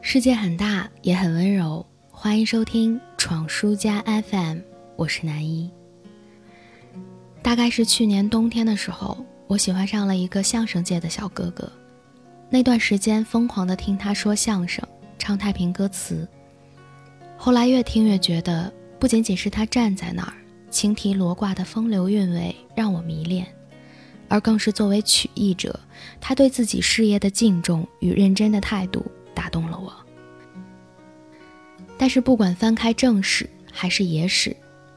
[0.00, 1.84] 世界很大，也很温柔。
[2.10, 4.58] 欢迎收听闯书家 FM，
[4.96, 5.70] 我是南一。
[7.42, 11.70] 大概是去年冬天的时候，我喜欢上了一个相声界的小哥哥。
[12.48, 14.86] 那段时间疯狂的听他说相声、
[15.18, 16.26] 唱太平歌词。
[17.36, 20.32] 后来越听越觉得，不仅仅是他站在那儿，
[20.70, 23.46] 青提罗挂的风流韵味让我迷恋，
[24.28, 25.78] 而更是作为曲艺者，
[26.20, 29.04] 他对自己事业的敬重与认真的态度
[29.38, 29.94] 打动了我。
[31.96, 34.56] 但是，不管翻开正史还是野史，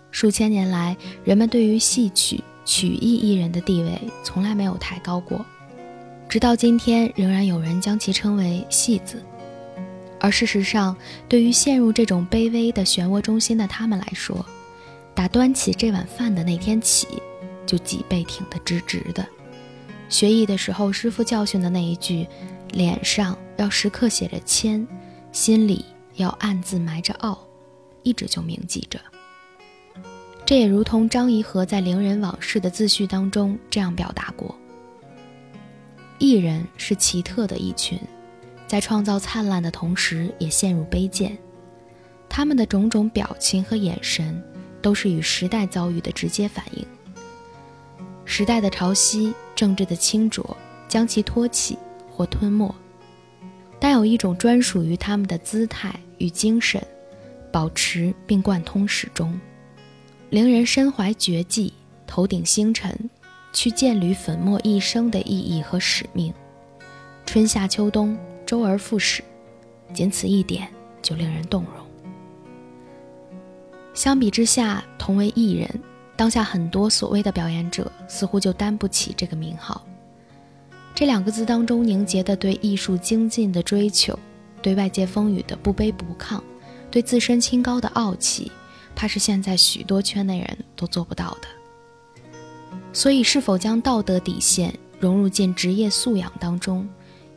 [0.10, 5.46] 数千年来，人们对于戏曲曲艺艺人的地位从来没有抬高过，
[6.28, 9.24] 直到今天，仍然有人将其称为戏子。
[10.20, 10.96] 而事实上，
[11.30, 14.44] 对于陷入这种卑微的漩涡中心的他们来说，
[15.14, 17.08] 打端起这碗饭的那天起，
[17.68, 19.24] 就脊背挺得直直的。
[20.10, 22.28] 学艺的时候，师傅教训的那一句
[22.72, 24.88] “脸上要时刻写着谦，
[25.32, 25.86] 心里”。
[26.16, 27.40] 要暗自埋着傲，
[28.04, 29.00] 一直就铭记着。
[30.46, 34.54] 这也如同张怡和在《伶人往事》的自序当中这样表达过：
[36.20, 37.98] 艺人是奇特的一群，
[38.68, 41.36] 在创造灿烂的同时，也陷入卑贱。
[42.28, 44.44] 他们的种种表情和眼神，
[44.82, 46.86] 都是与时代遭遇的直接反应。
[48.26, 50.56] 时代的潮汐，政治的清浊，
[50.90, 51.78] 将其托起
[52.22, 52.74] 或吞没。
[53.80, 56.80] 但有一种专属于他们的姿态与精神，
[57.52, 59.40] 保持并贯通始终。
[60.30, 61.74] 伶人身怀绝技，
[62.06, 63.10] 头顶星辰，
[63.52, 66.32] 去见履粉墨一生的意义和使命。
[67.26, 69.24] 春夏秋冬，周而复始，
[69.92, 70.68] 仅此一点
[71.02, 71.84] 就令人动容。
[73.96, 75.68] 相比之下，同为艺人，
[76.16, 79.84] 当下很多所谓的表演者似乎就担不起这个名号。
[81.02, 84.20] 这两个字当中凝结的对艺术精进的追求，
[84.62, 86.40] 对外界风雨的不卑不亢，
[86.92, 88.52] 对自身清高的傲气，
[88.96, 92.30] 怕是现在许多圈内人都做不到的。
[92.94, 96.88] 所以，是否将道德底线融入进职业素养当中，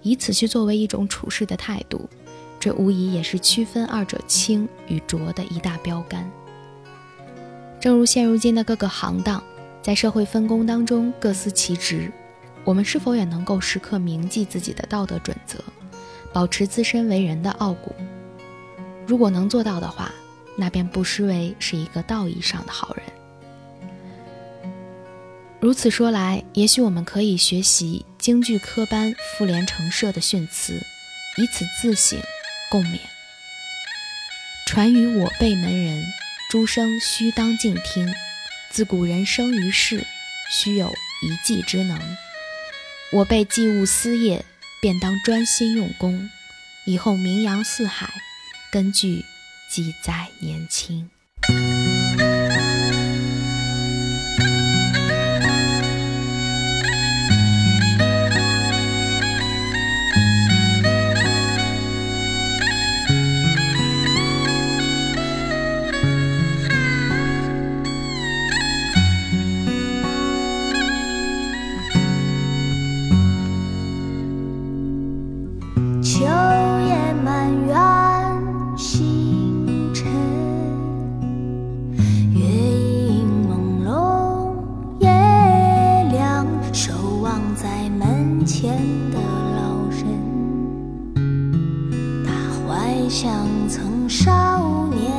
[0.02, 2.06] 以此去作为一种处事的态度，
[2.60, 6.30] 这无疑也是区分二者轻与浊的一大标杆。
[7.80, 9.42] 正如现如今的各个行当，
[9.80, 12.12] 在社会分工当中各司其职。
[12.64, 15.58] 我们是否也能够时刻铭记自己的道德准则，
[16.32, 17.94] 保持自身为人的傲骨？
[19.06, 20.10] 如果能做到的话，
[20.56, 23.04] 那便不失为是一个道义上的好人。
[25.60, 30.74] 如此说来，也许我们可以学习京剧科班复联成社的训词，
[31.36, 32.18] 以此自省
[32.70, 32.98] 共勉。
[34.66, 36.02] 传于我辈门人，
[36.50, 38.10] 诸生须当静听。
[38.70, 40.04] 自古人生于世，
[40.50, 40.92] 须有
[41.22, 41.98] 一技之能。
[43.14, 44.44] 我辈既务私业，
[44.82, 46.28] 便当专心用功，
[46.84, 48.12] 以后名扬四海，
[48.72, 49.24] 根据
[49.70, 51.08] 记载年轻。
[88.44, 88.76] 前
[89.10, 89.18] 的
[89.56, 90.04] 老人，
[92.26, 92.30] 他
[92.68, 93.30] 怀想
[93.68, 95.10] 曾少年，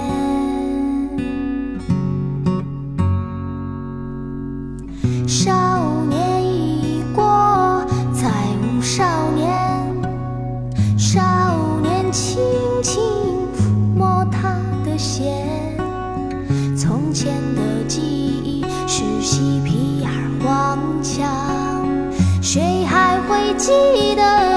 [5.28, 8.30] 少年已过再
[8.62, 9.52] 无少年，
[10.96, 11.20] 少
[11.82, 12.40] 年轻
[12.84, 13.02] 轻
[13.58, 14.56] 抚摸他
[14.86, 15.76] 的弦，
[16.78, 20.08] 从前的记忆是嬉皮儿
[20.44, 21.45] 黄腔。
[23.58, 24.55] 记得。